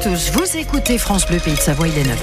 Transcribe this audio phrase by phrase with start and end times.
[0.00, 2.18] Tous, vous écoutez France Bleu Pays de Savoie, il est 9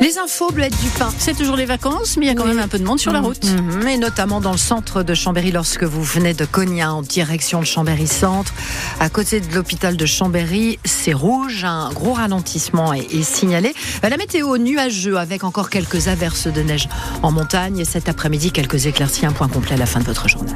[0.00, 1.10] Les infos, Bleuette du pain.
[1.18, 3.12] C'est toujours les vacances, mais il y a quand même un peu de monde sur
[3.12, 3.44] la Mmh, route.
[3.44, 7.60] mmh, Et notamment dans le centre de Chambéry, lorsque vous venez de Cognac en direction
[7.60, 8.52] de Chambéry-Centre.
[9.00, 11.64] À côté de l'hôpital de Chambéry, c'est rouge.
[11.64, 13.74] Un gros ralentissement est, est signalé.
[14.04, 16.88] Euh, La météo nuageux avec encore quelques averses de neige
[17.22, 17.78] en montagne.
[17.78, 19.24] Et cet après-midi, quelques éclaircies.
[19.26, 20.54] Un point complet à la fin de votre journal.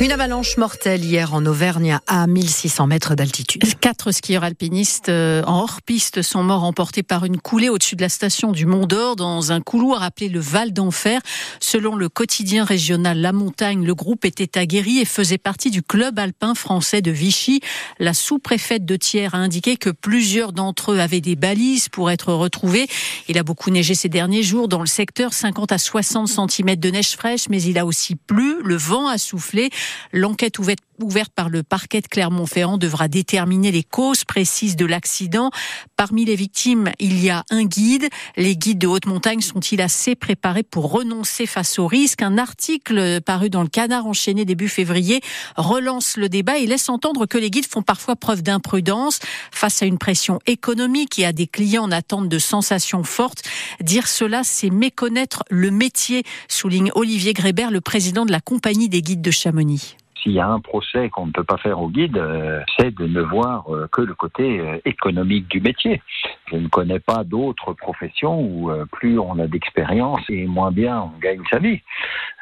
[0.00, 3.64] Une avalanche mortelle hier en Auvergne à 1600 mètres d'altitude.
[3.80, 8.08] Quatre skieurs alpinistes euh, en hors-piste sont morts emportés par une coulée au-dessus de la
[8.08, 11.20] station du Mont d'Or dans un couloir appelé le Val d'Enfer.
[11.58, 16.20] Selon le quotidien régional La Montagne, le groupe était aguerri et faisait partie du club
[16.20, 17.60] alpin français de Vichy.
[17.98, 22.32] La sous-préfète de Thiers a indiqué que plusieurs d'entre eux avaient des balises pour être
[22.32, 22.86] retrouvés.
[23.26, 26.90] Il a beaucoup neigé ces derniers jours dans le secteur, 50 à 60 cm de
[26.90, 29.70] neige fraîche, mais il a aussi plu, le vent a soufflé.
[30.12, 35.50] L'enquête ouverte par le parquet de Clermont-Ferrand devra déterminer les causes précises de l'accident.
[35.96, 38.08] Parmi les victimes, il y a un guide.
[38.36, 42.22] Les guides de haute montagne sont-ils assez préparés pour renoncer face au risque?
[42.22, 45.20] Un article paru dans le Canard enchaîné début février
[45.56, 49.20] relance le débat et laisse entendre que les guides font parfois preuve d'imprudence
[49.52, 53.42] face à une pression économique et à des clients en attente de sensations fortes.
[53.80, 59.02] Dire cela, c'est méconnaître le métier, souligne Olivier Grébert, le président de la compagnie des
[59.02, 59.77] guides de Chamonix.
[60.22, 63.06] S'il y a un procès qu'on ne peut pas faire au guide, euh, c'est de
[63.06, 66.02] ne voir euh, que le côté euh, économique du métier.
[66.50, 71.18] Je ne connais pas d'autres professions où plus on a d'expérience et moins bien on
[71.18, 71.82] gagne sa vie.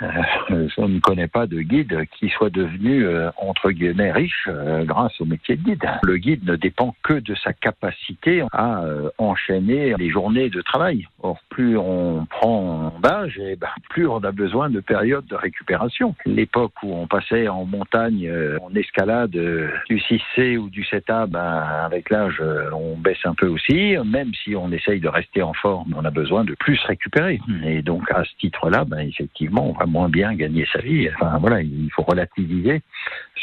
[0.00, 3.04] Je ne connais pas de guide qui soit devenu
[3.36, 4.48] entre guillemets riche
[4.82, 5.84] grâce au métier de guide.
[6.04, 8.84] Le guide ne dépend que de sa capacité à
[9.18, 11.08] enchaîner les journées de travail.
[11.24, 16.14] Or, plus on prend d'âge, et ben, plus on a besoin de périodes de récupération.
[16.26, 21.26] L'époque où on passait en montagne, euh, en escalade euh, du 6C ou du 7A,
[21.26, 21.40] ben,
[21.84, 23.96] avec l'âge, euh, on baisse un peu aussi.
[24.04, 27.40] Même si on essaye de rester en forme, on a besoin de plus récupérer.
[27.64, 31.08] Et donc, à ce titre-là, ben, effectivement, on va moins bien gagner sa vie.
[31.14, 32.82] Enfin, voilà, il faut relativiser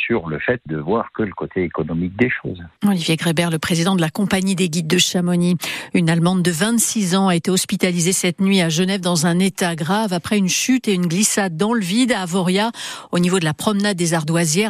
[0.05, 2.61] sur le fait de voir que le côté économique des choses.
[2.85, 5.55] Olivier Grébert, le président de la compagnie des guides de Chamonix.
[5.93, 9.75] Une Allemande de 26 ans a été hospitalisée cette nuit à Genève dans un état
[9.75, 12.71] grave après une chute et une glissade dans le vide à Avoria.
[13.11, 14.12] Au niveau de la promenade des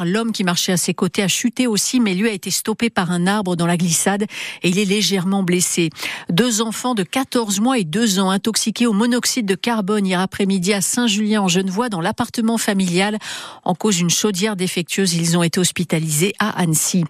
[0.06, 3.12] L'homme qui marchait à ses côtés a chuté aussi, mais lui a été stoppé par
[3.12, 4.24] un arbre dans la glissade
[4.62, 5.90] et il est légèrement blessé.
[6.30, 10.74] Deux enfants de 14 mois et 2 ans intoxiqués au monoxyde de carbone hier après-midi
[10.74, 13.18] à Saint-Julien en Genevois dans l'appartement familial.
[13.64, 17.04] En cause d'une chaudière défectueuse, ils ont été hospitalisés à Annecy.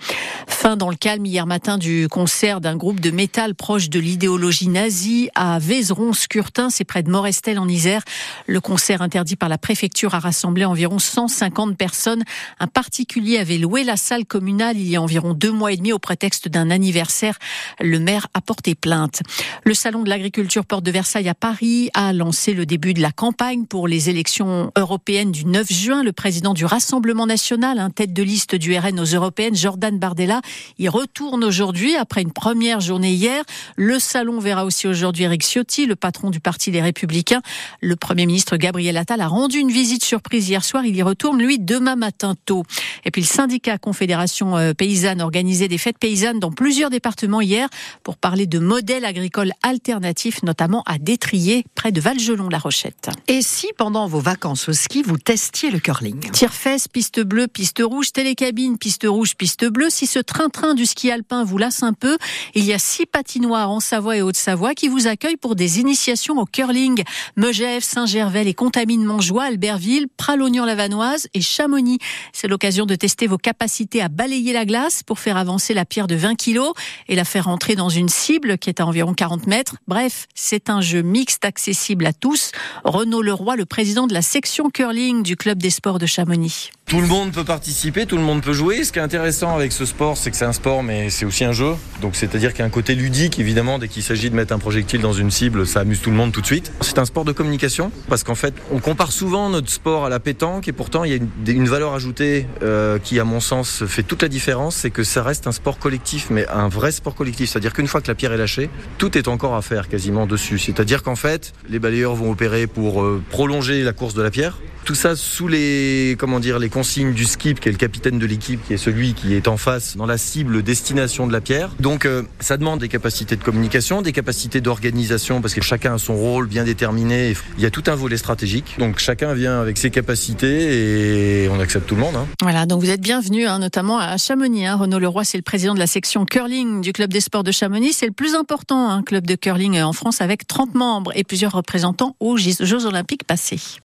[0.48, 4.70] Fin dans le calme hier matin du concert d'un groupe de métal proche de l'idéologie
[4.70, 8.02] nazie à Vézeron-Scurtin, c'est près de Morestel en Isère.
[8.48, 12.23] Le concert interdit par la préfecture a rassemblé environ 150 personnes.
[12.60, 15.92] Un particulier avait loué la salle communale il y a environ deux mois et demi
[15.92, 17.38] au prétexte d'un anniversaire.
[17.80, 19.22] Le maire a porté plainte.
[19.64, 23.12] Le salon de l'agriculture Porte de Versailles à Paris a lancé le début de la
[23.12, 26.04] campagne pour les élections européennes du 9 juin.
[26.04, 30.42] Le président du Rassemblement national, un tête de liste du RN aux européennes, Jordan Bardella,
[30.80, 33.44] y retourne aujourd'hui après une première journée hier.
[33.76, 37.42] Le salon verra aussi aujourd'hui Eric Ciotti, le patron du parti des Républicains.
[37.82, 40.86] Le premier ministre Gabriel Attal a rendu une visite surprise hier soir.
[40.86, 42.13] Il y retourne, lui, demain matin
[42.46, 42.64] tôt.
[43.06, 47.68] Et puis le syndicat Confédération euh, paysanne organisait des fêtes paysannes dans plusieurs départements hier
[48.04, 53.10] pour parler de modèles agricoles alternatifs, notamment à Détrier, près de Valgelon-la Rochette.
[53.28, 56.32] Et si pendant vos vacances au ski, vous testiez le curling?
[56.32, 59.90] Tire-fesse, piste bleue, piste rouge, télécabine, piste rouge, piste bleue.
[59.90, 62.18] Si ce train-train du ski alpin vous lasse un peu,
[62.56, 66.38] il y a six patinoires en Savoie et Haute-Savoie qui vous accueillent pour des initiations
[66.38, 67.04] au curling.
[67.36, 72.00] Megève, Saint-Gervais, les Contamines Montjoie, Albertville, Pralognan-Lavanoise et Chamonix.
[72.32, 76.08] C'est l'occasion de tester vos capacités à balayer la glace pour faire avancer la pierre
[76.08, 76.74] de 20 kilos
[77.08, 79.76] et la faire entrer dans une cible qui est à environ 40 mètres.
[79.88, 82.52] Bref, c'est un jeu mixte accessible à tous.
[82.84, 86.72] Renaud Leroy, le président de la section curling du club des sports de Chamonix.
[86.94, 88.84] Tout le monde peut participer, tout le monde peut jouer.
[88.84, 91.44] Ce qui est intéressant avec ce sport, c'est que c'est un sport, mais c'est aussi
[91.44, 91.74] un jeu.
[92.04, 94.60] Donc c'est-à-dire qu'il y a un côté ludique, évidemment, dès qu'il s'agit de mettre un
[94.60, 96.72] projectile dans une cible, ça amuse tout le monde tout de suite.
[96.82, 100.20] C'est un sport de communication, parce qu'en fait, on compare souvent notre sport à la
[100.20, 104.04] pétanque, et pourtant il y a une, valeur ajoutée euh, qui, à mon sens, fait
[104.04, 107.50] toute la différence, c'est que ça reste un sport collectif, mais un vrai sport collectif.
[107.50, 108.70] C'est-à-dire qu'une fois que la pierre est lâchée,
[109.00, 110.60] tout est encore à faire quasiment dessus.
[110.60, 114.60] C'est-à-dire qu'en fait, les balayeurs vont opérer pour euh, prolonger la course de la pierre.
[114.86, 118.26] Tout ça sous les, comment dire, les consignes du skip, qui est le capitaine de
[118.26, 121.70] l'équipe, qui est celui qui est en face dans la cible destination de la pierre.
[121.80, 125.98] Donc euh, ça demande des capacités de communication, des capacités d'organisation, parce que chacun a
[125.98, 127.38] son rôle bien déterminé.
[127.58, 128.76] Il y a tout un volet stratégique.
[128.80, 132.18] Donc chacun vient avec ses capacités et on accepte tout le monde.
[132.18, 132.28] Hein.
[132.42, 134.66] Voilà, donc vous êtes bienvenue, hein, notamment à Chamonix.
[134.66, 134.76] Hein.
[134.76, 137.94] Renaud Leroy, c'est le président de la section curling du club des sports de Chamonix.
[137.94, 141.54] C'est le plus important, un club de curling en France avec 30 membres et plusieurs
[141.54, 143.80] représentants aux Jeux olympiques passés.